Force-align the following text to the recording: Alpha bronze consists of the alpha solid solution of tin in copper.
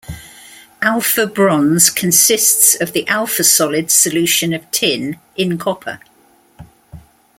Alpha 0.81 1.27
bronze 1.27 1.91
consists 1.91 2.73
of 2.73 2.91
the 2.93 3.07
alpha 3.07 3.43
solid 3.43 3.91
solution 3.91 4.51
of 4.51 4.65
tin 4.71 5.19
in 5.35 5.59
copper. 5.59 5.99